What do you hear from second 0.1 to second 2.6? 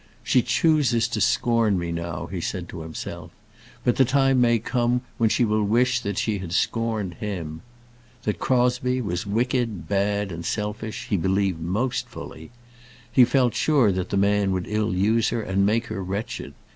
"She chooses to scorn me now," he